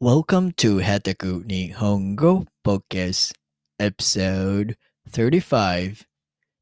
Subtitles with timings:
[0.00, 3.34] Welcome to ハタク日本語 Podcast
[3.80, 4.76] Episode
[5.10, 6.06] 35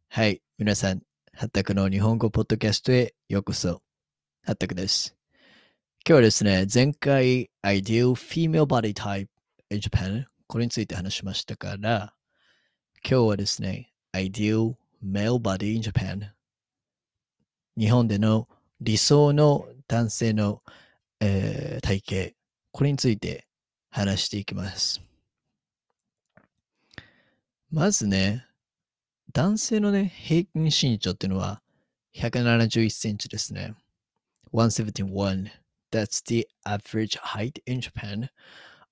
[0.09, 1.03] はい、皆さん、
[1.35, 3.83] ハタクの日本語ポッドキャストへようこそ。
[4.43, 5.14] ハタクです。
[6.07, 9.28] 今日はですね、前回 Ideal Female Body Type
[9.68, 12.14] in Japan これについて話しましたから、
[13.06, 16.30] 今日はですね、Ideal Male Body in Japan
[17.77, 18.48] 日本での
[18.80, 20.62] 理想の男性の、
[21.20, 22.35] えー体型
[22.77, 23.47] これについて
[23.88, 25.00] 話していきます。
[27.70, 28.45] まずね、
[29.33, 31.62] 男性のね、平均身長っていうのは
[32.16, 33.73] 171センチですね。
[34.52, 35.50] 171.
[35.91, 38.28] That's the average height in Japan.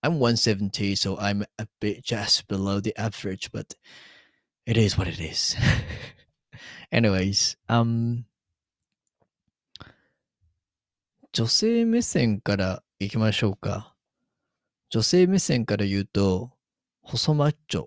[0.02, 3.74] I'm 170, so I'm a bit just below the average, but
[4.64, 5.58] it is what it is.
[6.90, 8.24] Anyways, um,
[11.32, 13.94] 女性目線から行きましょうか。
[14.88, 16.52] 女性目線から言うと、
[17.02, 17.86] 細マッチョ、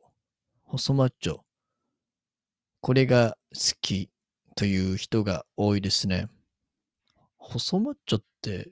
[0.63, 1.39] 細マッチョ。
[2.81, 4.11] これが好き
[4.55, 6.27] という人が多いですね。
[7.37, 8.71] 細マッチョって、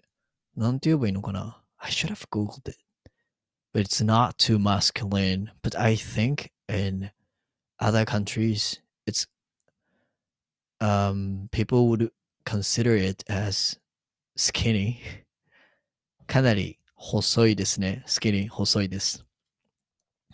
[0.56, 2.78] なんて言えばいいのかな ?I should have googled it.
[3.74, 5.52] But it's not too masculine.
[5.64, 7.10] But I think in
[7.80, 9.28] other countries, it's,
[10.80, 12.12] um, people would
[12.46, 13.80] consider it as
[14.36, 15.25] skinny.
[16.28, 18.04] かなり細いですね。
[18.06, 19.26] スキニー細いです。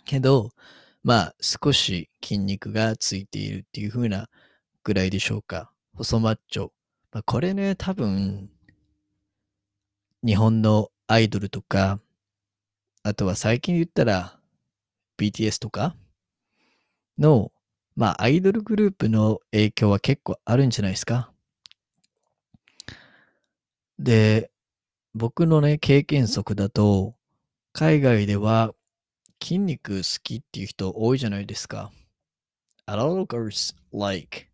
[0.04, 0.50] けど、
[1.02, 4.28] まあ少し筋肉がついているっていう風な
[4.84, 5.72] ぐらいでしょうか。
[5.94, 6.70] 細マッチョ。
[7.12, 8.48] まあ、これね、多分、
[10.24, 12.00] 日本のアイドルとか、
[13.02, 14.38] あとは最近言ったら
[15.18, 15.96] BTS とか
[17.18, 17.50] の、
[17.96, 21.32] まあアイドルグループの影響は結構あるんじゃないですか。
[23.98, 24.51] で、
[25.14, 27.14] 僕のね、経験則だと、
[27.74, 28.74] 海外では
[29.42, 31.90] 筋肉好きっていう人多いじゃないですか。
[32.86, 34.48] A lot of girls like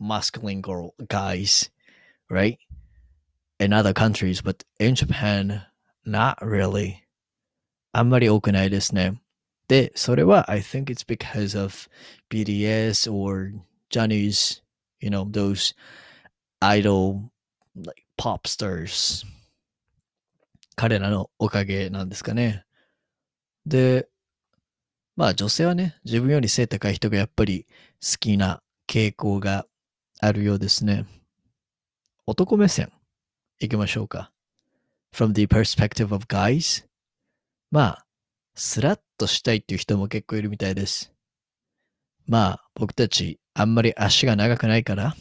[0.00, 1.70] masculine girl guys,
[2.30, 2.56] right?
[3.58, 5.62] In other countries, but in Japan,
[6.06, 6.96] not really.
[7.92, 9.20] あんまり多くないですね。
[9.68, 11.88] で、それは think it's because of
[12.30, 13.52] BTS or
[13.90, 14.62] Johnny's,
[15.00, 15.74] you know, those
[16.60, 17.30] idol
[17.76, 19.24] like pop stars
[20.76, 22.64] 彼らのおかげなんですかね。
[23.66, 24.08] で、
[25.16, 27.66] まあ女性はね、自分より背高い人がやっぱり
[28.02, 29.66] 好きな傾向が
[30.20, 31.06] あるようですね。
[32.26, 32.90] 男目線、
[33.60, 34.32] 行きましょうか。
[35.14, 36.84] From the perspective of guys,
[37.70, 38.06] まあ、
[38.54, 41.12] スラッとしたいっていう人も結構いるみたいです。
[42.26, 45.14] まあ、僕たちあんまり足が長くないから。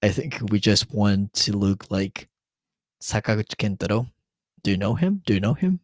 [0.00, 2.28] I think we just want to look like
[3.01, 4.11] 坂口健太郎
[4.63, 5.21] Do you know him?
[5.25, 5.79] Do you know him?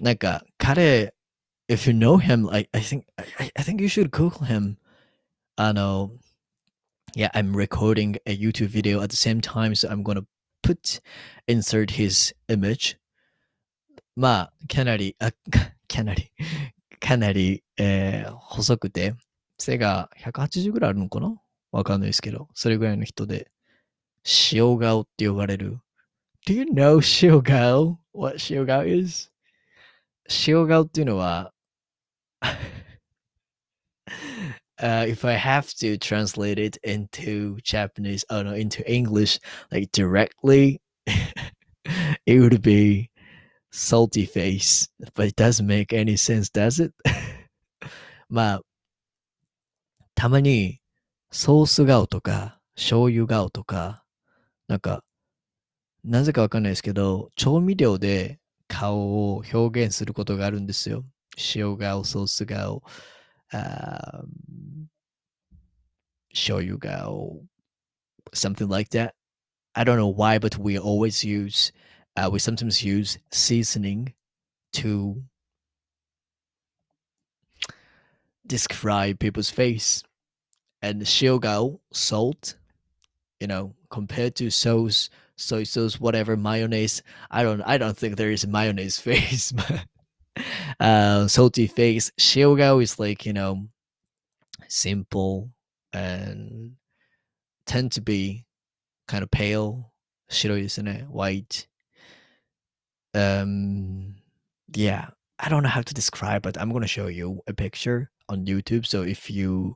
[0.00, 1.12] なんか彼
[1.68, 4.76] if you know him I, I think I, I think you should Google him
[5.56, 6.10] あの
[7.16, 10.24] yeah I'm recording a YouTube video at the same time so I'm gonna
[10.62, 11.00] put
[11.46, 12.96] insert his image
[14.16, 15.32] まあかなりあ
[15.88, 16.30] かなり
[17.00, 19.14] かなり、えー細くて
[19.58, 21.34] 背が180ぐらいあるのかな
[21.72, 23.50] わかんないですけどそれぐらいの人で
[24.52, 25.78] 塩顔って呼ばれる。
[26.46, 29.30] Do you know 塩顔 ?What 塩顔 is?
[30.46, 31.52] 塩顔っていうのは、
[34.80, 39.40] uh, if I have to translate it into Japanese, oh no, into English,
[39.70, 40.80] like directly,
[42.26, 43.10] it would be
[43.70, 44.88] salty face.
[45.14, 46.92] But it doesn't make any sense, does it?
[48.28, 48.62] まあ、
[50.14, 50.80] たまに
[51.30, 54.01] ソース顔とか醤油顔とか、
[54.68, 55.04] なんか、
[56.04, 61.04] なぜかわかんないですけど、調味料で顔を表現することがあるんですよ。
[61.54, 62.82] 塩顔、ソース顔、
[63.50, 64.88] あー
[66.32, 67.42] 醤油顔、
[68.32, 69.14] something like that.
[69.74, 71.72] I don't know why, but we always use,
[72.16, 74.14] uh, we sometimes use seasoning
[74.72, 75.22] to
[78.46, 80.02] describe people's face.
[80.80, 82.56] And 塩顔, salt,
[83.43, 87.03] you know, compared to sauce, soy sauce, whatever mayonnaise.
[87.29, 89.51] I don't, I don't think there is a mayonnaise face.
[90.79, 92.09] uh, salty face.
[92.17, 93.67] Shiogao is like you know,
[94.69, 95.49] simple
[95.91, 96.75] and
[97.65, 98.45] tend to be
[99.09, 99.91] kind of pale.
[100.29, 101.67] Shiro isn't it white?
[103.13, 104.15] Um,
[104.73, 105.07] yeah.
[105.37, 108.85] I don't know how to describe, but I'm gonna show you a picture on YouTube.
[108.85, 109.75] So if you,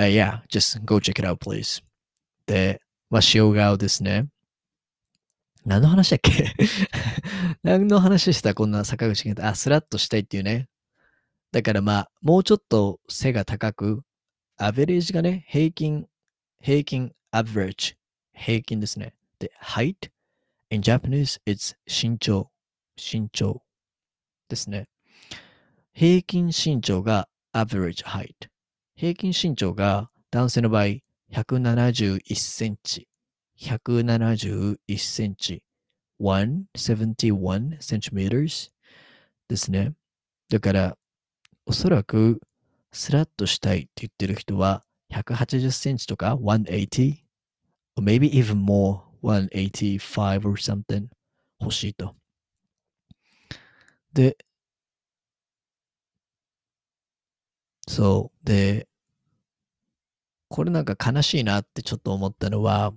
[0.00, 1.80] uh, yeah, just go check it out, please.
[2.46, 4.28] で、まあ、塩顔ですね。
[5.64, 6.54] 何の話だっけ？
[7.62, 9.46] 何の話したこんな坂口健太？
[9.46, 10.68] あ、スラッとしたいっていうね。
[11.52, 14.02] だからまあ、もうちょっと背が高く、
[14.56, 16.06] アベレージがね、平均、
[16.60, 17.96] 平均、average、
[18.34, 19.14] 平均ですね。
[19.38, 20.10] で、height?
[20.70, 22.50] In Japanese, it's 身長、
[22.96, 23.62] 身長
[24.48, 24.88] ですね。
[25.92, 28.48] 平均身長が average height。
[28.94, 31.00] 平均身長が男性の場合
[31.32, 33.08] 171センチ。
[33.60, 35.62] 171センチ。
[36.20, 38.70] 171 centimeters
[39.48, 39.94] ですね。
[40.48, 40.98] だから、
[41.66, 42.40] おそらく、
[42.92, 47.16] スラッとしたいって言ってる人は、180センチとか180
[47.96, 51.08] or maybe even more 185 or something
[51.60, 52.14] 欲しいと。
[54.12, 54.36] で、
[57.88, 58.46] そう。
[58.46, 58.88] で、
[60.50, 62.92] これなんか悲しいなってちょっと思ったのは、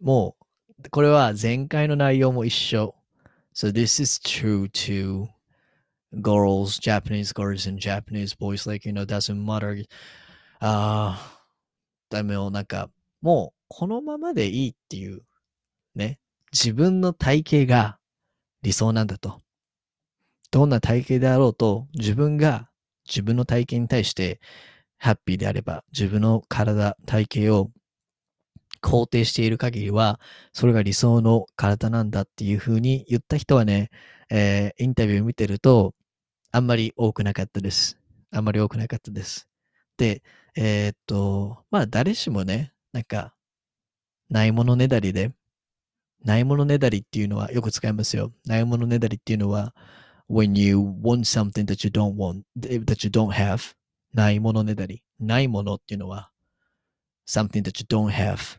[0.00, 0.34] も
[0.80, 2.94] う、これは前回の内容も一緒。
[3.54, 5.28] So this is true to
[6.22, 9.84] girls, Japanese girls and Japanese boys, like, you know, doesn't matter.
[10.60, 11.44] ああ、
[12.08, 12.88] ダメよ、なんか、
[13.20, 15.20] もうこのままでいいっていう、
[15.94, 16.18] ね、
[16.50, 17.98] 自分の体型が
[18.62, 19.42] 理想なんだと。
[20.50, 22.70] どんな体型であろうと、自分が
[23.06, 24.40] 自分の体型に対して
[24.98, 27.70] ハッピーであれば、自分の体、体型を
[28.82, 30.20] 肯定している限りは、
[30.52, 33.90] それが理想の体なんだっていうふうに言った人はね、
[34.30, 35.94] えー、インタビュー見てると、
[36.50, 37.98] あんまり多くなかったです。
[38.30, 39.48] あんまり多くなかったです。
[39.96, 40.22] で、
[40.56, 43.34] えー、っと、まあ誰しもね、なんか、
[44.30, 45.32] ないものねだりで、
[46.24, 48.32] ないものねだりっていうのはよく使いますよ。
[48.44, 49.74] ないものねだりっていうのは、
[50.28, 53.74] when you want something that you don't want, that you don't have,
[54.12, 55.02] ないものねだり。
[55.20, 56.30] ないものっていうのは、
[57.26, 58.58] something that you don't have.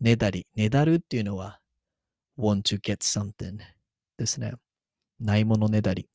[0.00, 0.46] ねだり。
[0.54, 1.60] ねだるっていうのは、
[2.38, 3.58] want to get something
[4.16, 4.52] ですね。
[5.20, 6.08] ないものねだり。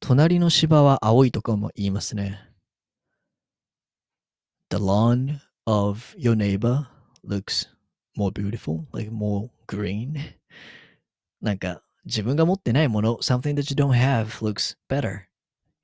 [0.00, 2.38] 隣の芝は青いとかも言いますね。
[4.70, 6.86] The lawn of your neighbor
[7.26, 7.68] looks
[8.16, 10.16] more beautiful, like more green.
[11.40, 15.26] なんか、自分が持ってないもの、something that you don't have looks better,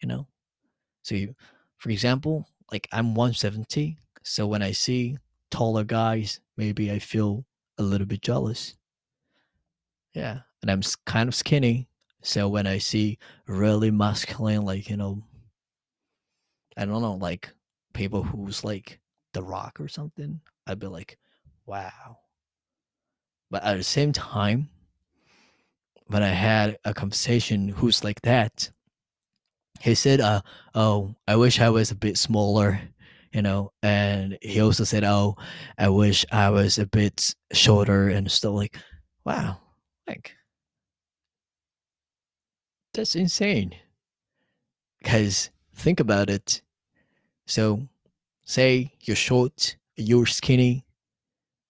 [0.01, 0.27] you know?
[1.07, 1.37] So you,
[1.79, 5.17] for example, like I'm 170, so when I see
[5.53, 7.45] taller guys, maybe I feel
[7.79, 8.75] a little bit jealous.
[10.15, 11.87] Yeah, and I'm kind of skinny,
[12.23, 15.23] so when I see really masculine, like you know,
[16.77, 17.51] I don't know, like
[17.93, 18.99] people who's like
[19.33, 21.19] The Rock or something, I'd be like,
[21.67, 22.19] wow.
[23.49, 24.71] But at the same time,
[26.09, 28.73] when I had a conversation who's like that,
[29.81, 30.43] he said, uh,
[30.75, 32.81] "Oh, I wish I was a bit smaller."
[33.33, 35.37] You know, and he also said, "Oh,
[35.79, 38.77] I wish I was a bit shorter and stuff." Like,
[39.25, 39.59] wow,
[40.09, 40.35] like
[42.95, 43.75] that's insane.
[44.99, 46.63] Because think about it.
[47.47, 47.89] So,
[48.45, 50.85] say you're short, you're skinny.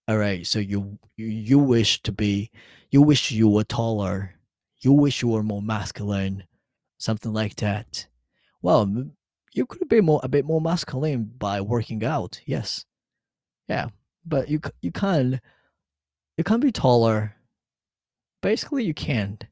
[0.09, 2.51] All right, so you you wish to be,
[2.91, 4.35] you wish you were taller,
[4.81, 6.45] you wish you were more masculine,
[6.99, 8.07] something like that.
[8.63, 9.11] Well,
[9.53, 12.41] you could be more a bit more masculine by working out.
[12.47, 12.85] Yes,
[13.69, 13.89] yeah,
[14.25, 15.41] but you you can
[16.37, 17.35] you can be taller.
[18.43, 19.45] Basically, you can't.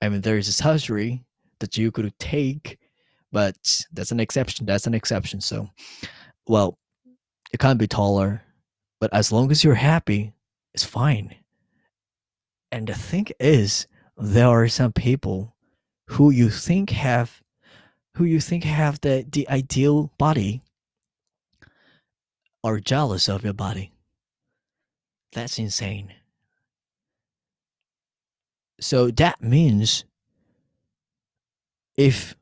[0.00, 1.24] I mean, there is a surgery
[1.60, 2.78] that you could take,
[3.30, 3.56] but
[3.92, 4.66] that's an exception.
[4.66, 5.40] That's an exception.
[5.40, 5.70] So,
[6.46, 6.78] well,
[7.52, 8.42] you can't be taller,
[9.00, 10.32] but as long as you're happy,
[10.74, 11.34] it's fine.
[12.70, 13.86] And the thing is,
[14.16, 15.54] there are some people
[16.12, 17.42] who you think have
[18.16, 20.60] who you think have the, the ideal body
[22.62, 23.90] are jealous of your body.
[25.32, 26.12] That's insane.
[28.78, 30.04] So that means
[31.96, 32.36] if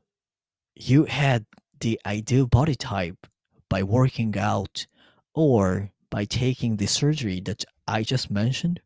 [0.75, 1.45] you had
[1.79, 3.25] the ideal body type
[3.69, 4.85] by working out
[5.33, 8.81] or by taking the surgery that I just mentioned,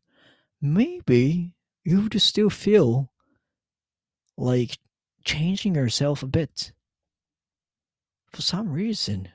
[0.62, 3.10] maybe you would still feel
[4.36, 4.78] like
[5.24, 6.72] changing yourself a bit
[8.32, 9.28] for some reason.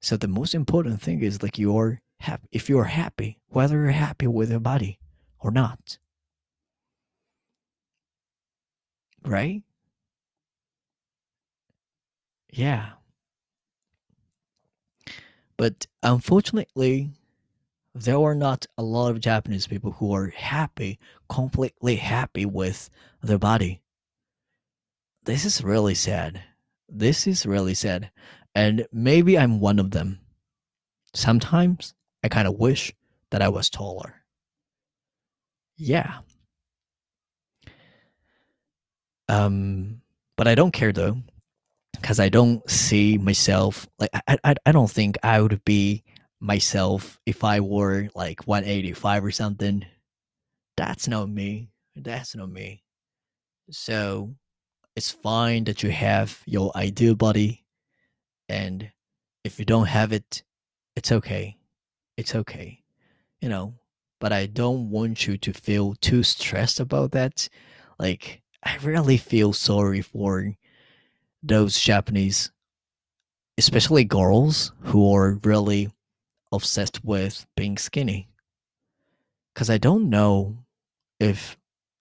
[0.00, 4.26] So the most important thing is like you're happy if you're happy, whether you're happy
[4.26, 4.98] with your body
[5.40, 5.98] or not.
[9.24, 9.62] Right?
[12.52, 12.90] Yeah.
[15.56, 17.10] But unfortunately,
[18.00, 22.90] there are not a lot of Japanese people who are happy, completely happy with
[23.22, 23.82] their body.
[25.24, 26.42] This is really sad.
[26.88, 28.10] This is really sad.
[28.54, 30.20] And maybe I'm one of them.
[31.14, 32.92] Sometimes I kind of wish
[33.30, 34.16] that I was taller.
[35.76, 36.20] yeah.
[39.28, 40.02] Um,
[40.36, 41.18] but I don't care though,
[41.92, 46.02] because I don't see myself like I, I I don't think I would be
[46.40, 49.84] myself if I were like 185 or something.
[50.76, 51.68] That's not me.
[51.94, 52.82] That's not me.
[53.70, 54.34] So
[54.96, 57.64] it's fine that you have your ideal body,
[58.48, 58.90] and
[59.44, 60.42] if you don't have it,
[60.96, 61.56] it's okay.
[62.16, 62.82] It's okay.
[63.40, 63.74] You know,
[64.20, 67.48] but I don't want you to feel too stressed about that.
[67.98, 70.52] Like, I really feel sorry for
[71.42, 72.50] those Japanese,
[73.56, 75.90] especially girls who are really
[76.52, 78.28] obsessed with being skinny.
[79.54, 80.58] Because I don't know
[81.18, 81.56] if,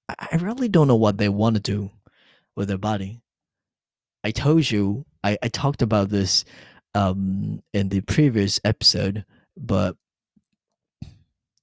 [0.08, 1.91] I really don't know what they want to do
[2.56, 3.22] with their body.
[4.24, 6.46] I told you, I, I talked about this
[6.96, 9.25] um, in the previous episode,
[9.56, 9.96] but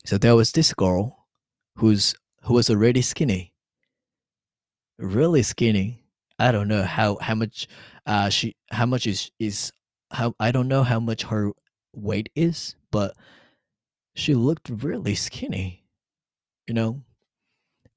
[0.05, 1.27] so there was this girl
[1.77, 3.53] who's who was already skinny,
[4.99, 6.05] really skinny.
[6.39, 7.67] I don't know how how much
[8.07, 9.73] uh she how much is is
[10.13, 11.51] how I don't know how much her
[11.97, 13.17] weight is, but
[14.15, 15.85] she looked really skinny,
[16.67, 17.03] you know.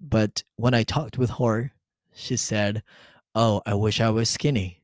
[0.01, 1.72] But when I talked with her,
[2.13, 2.84] she said,
[3.36, 4.82] "Oh, I wish I was skinny."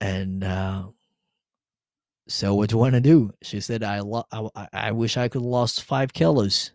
[0.00, 0.84] And uh,
[2.30, 3.32] so what do you want to do?
[3.42, 6.70] She said, I, lo- I, I wish I could lost five kilos.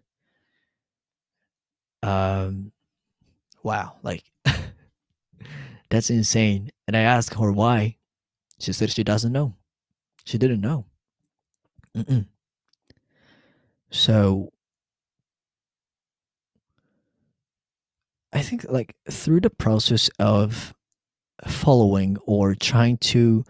[2.03, 2.71] Um,
[3.63, 4.23] wow, like
[5.89, 6.71] that's insane.
[6.87, 7.95] And I asked her why.
[8.59, 9.55] She said she doesn't know.
[10.25, 10.85] She didn't know.
[11.95, 12.25] Mm-mm.
[13.91, 14.51] So
[18.33, 20.73] I think like through the process of
[21.47, 23.45] following or trying to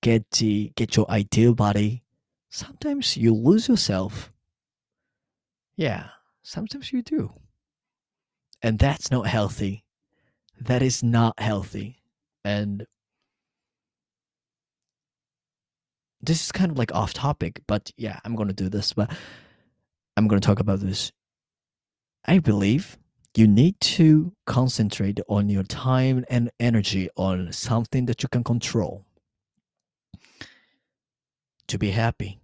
[0.00, 2.02] get the get your ideal body,
[2.48, 4.32] sometimes you lose yourself.
[5.76, 6.08] Yeah,
[6.42, 7.32] sometimes you do.
[8.62, 9.84] And that's not healthy.
[10.58, 12.02] That is not healthy.
[12.44, 12.86] And
[16.22, 19.10] this is kind of like off topic, but yeah, I'm going to do this, but
[20.16, 21.12] I'm going to talk about this.
[22.24, 22.98] I believe
[23.34, 29.04] you need to concentrate on your time and energy on something that you can control
[31.66, 32.40] to be happy.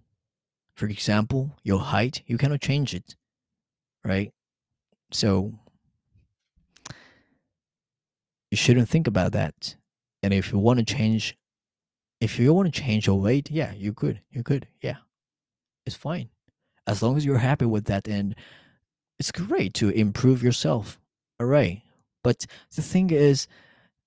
[0.75, 3.15] For example, your height, you cannot change it,
[4.03, 4.33] right?
[5.11, 5.53] So
[8.49, 9.75] you shouldn't think about that.
[10.23, 11.37] And if you want to change,
[12.21, 14.97] if you want to change your weight, yeah, you could, you could, yeah,
[15.85, 16.29] it's fine,
[16.87, 18.35] as long as you're happy with that, and
[19.19, 20.99] it's great to improve yourself.
[21.39, 21.81] All right,
[22.23, 22.45] but
[22.75, 23.47] the thing is,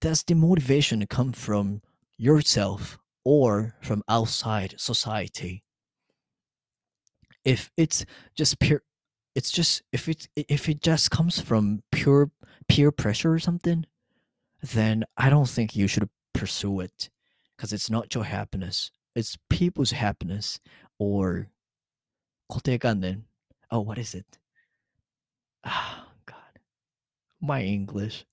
[0.01, 1.81] does the motivation come from
[2.19, 5.63] yourself or from outside society?
[7.45, 8.05] If it's
[8.35, 8.83] just pure,
[9.35, 12.31] it's just if it if it just comes from pure
[12.69, 13.87] peer pressure or something,
[14.63, 17.11] then I don't think you should pursue it
[17.56, 18.92] because it's not your happiness.
[19.16, 20.60] It's people's happiness
[21.00, 21.48] or
[22.50, 23.26] 固定観念.
[23.72, 24.26] Oh, what is it?
[25.64, 26.60] Ah, God.
[27.42, 28.26] My English.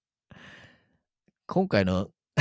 [1.46, 2.10] 今回の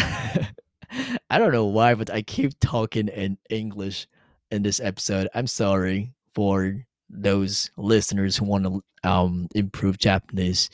[1.30, 4.08] I don't know why, but I keep talking in English
[4.52, 5.28] in this episode.
[5.34, 10.70] I'm sorry for those listeners who want to um, improve Japanese,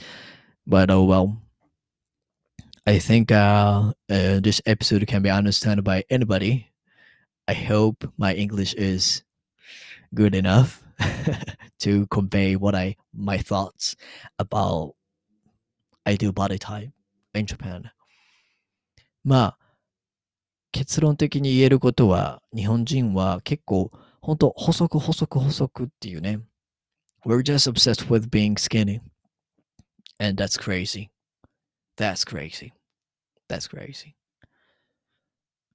[0.67, 1.41] but oh well.
[2.86, 6.67] I think uh, uh, this episode can be understood by anybody.
[7.48, 9.24] I hope my English is
[10.13, 10.83] good enough
[11.79, 13.95] to convey what I my thoughts
[14.38, 14.95] about
[16.07, 16.91] ideal body type
[17.33, 17.91] in Japan.
[19.24, 19.57] まあ
[20.71, 26.39] 結論的に言えることは日本人は結構本当細く細く細くっていうね。
[27.25, 29.01] We're just obsessed with being skinny.
[30.19, 31.09] And that's crazy.
[31.96, 32.72] That's crazy.
[33.48, 34.16] That's crazy.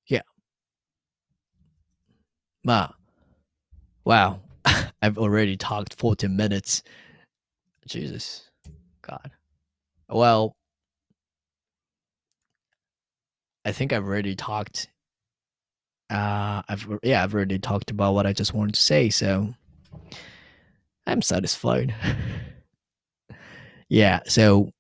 [0.08, 0.22] Yeah.
[2.64, 2.98] まあ
[4.06, 4.42] Wow.
[5.02, 6.84] I've already talked 14 minutes.
[7.88, 8.50] Jesus.
[9.02, 9.32] God.
[10.10, 10.54] Well,
[13.66, 14.88] I think I've already talked.
[16.10, 19.54] Uh, I've yeah, I've already talked about what I just wanted to say, so
[21.08, 21.94] I'm satisfied.
[23.90, 24.22] yeah.
[24.28, 24.72] So,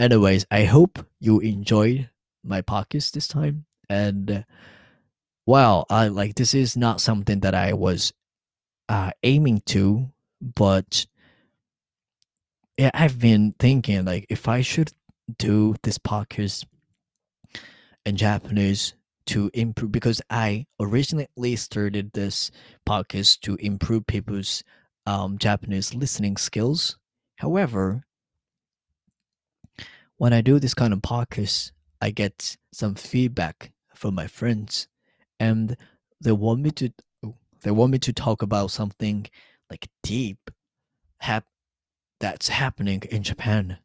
[0.00, 2.08] anyways, I hope you enjoyed
[2.42, 4.42] my podcast this time, and uh,
[5.46, 8.12] well, I like this is not something that I was
[8.88, 11.06] uh, aiming to, but
[12.78, 14.92] yeah, I've been thinking like if I should
[15.38, 16.64] do this podcast
[18.06, 18.94] in Japanese
[19.26, 22.50] to improve because I originally started this
[22.88, 24.64] podcast to improve people's
[25.06, 26.96] um, Japanese listening skills.
[27.36, 28.04] However,
[30.20, 31.72] when I do this kind of podcast,
[32.02, 34.86] I get some feedback from my friends,
[35.38, 35.74] and
[36.20, 36.92] they want me to
[37.24, 39.26] oh, they want me to talk about something
[39.70, 40.50] like deep
[41.20, 41.46] hap-
[42.20, 43.78] that's happening in Japan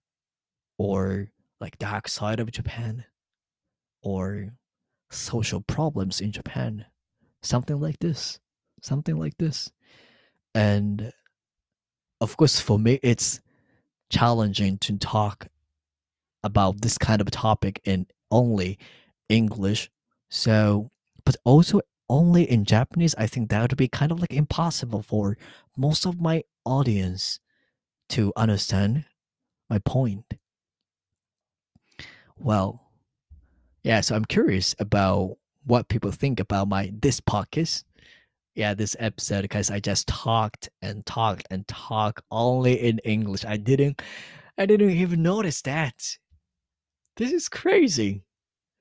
[0.77, 1.29] or
[1.61, 3.05] like dark side of Japan
[4.03, 4.49] or
[5.11, 6.85] social problems in Japan
[7.43, 8.41] something like this
[8.81, 9.71] something like this.
[10.53, 11.13] And
[12.19, 13.39] of course for me it's
[14.09, 15.47] challenging to talk
[16.45, 18.79] about this kind of topic in only
[19.27, 19.89] English
[20.29, 20.89] so
[21.25, 25.37] but also only in Japanese, I think that would be kind of like impossible for
[25.75, 27.39] most of my audience
[28.09, 29.05] to understand
[29.69, 30.35] my point.
[32.37, 32.81] Well,
[33.83, 37.83] yeah, so I'm curious about what people think about my this podcast.
[38.53, 43.45] Yeah, this episode because I just talked and talked and talked only in English.
[43.45, 44.01] I didn't
[44.57, 46.17] I didn't even notice that.
[47.17, 48.23] This is crazy.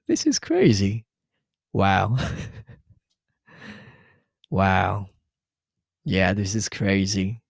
[0.09, 1.07] This is crazy.
[1.73, 2.17] Wow.
[4.51, 5.11] Wow.
[6.05, 7.43] Yeah, this is crazy.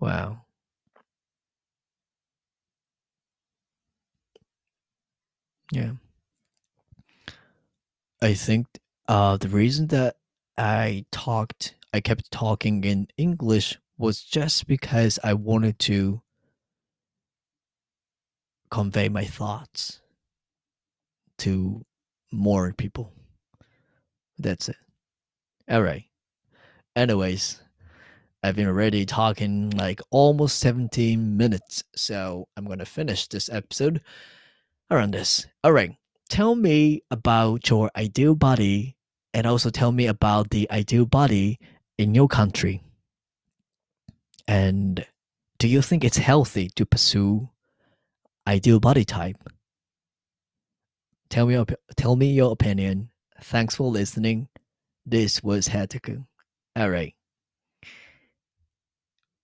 [0.00, 0.46] Wow.
[5.72, 5.92] Yeah.
[8.20, 8.66] I think
[9.08, 10.16] uh the reason that
[10.58, 16.20] I talked I kept talking in English was just because I wanted to
[18.70, 20.00] convey my thoughts
[21.38, 21.84] to
[22.32, 23.12] more people.
[24.38, 24.76] That's it.
[25.70, 26.04] All right.
[26.94, 27.60] Anyways,
[28.42, 34.00] I've been already talking like almost 17 minutes, so I'm going to finish this episode
[34.90, 35.46] around this.
[35.64, 35.96] All right.
[36.28, 38.96] Tell me about your ideal body
[39.34, 41.58] and also tell me about the ideal body
[41.98, 42.82] in your country.
[44.48, 45.04] And
[45.58, 47.48] do you think it's healthy to pursue
[48.46, 49.36] ideal body type?
[51.28, 51.64] Tell me
[51.96, 53.10] tell me your opinion.
[53.42, 54.48] Thanks for listening.
[55.04, 56.24] This was Hataku.
[56.74, 57.14] All right.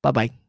[0.03, 0.42] Bye bye.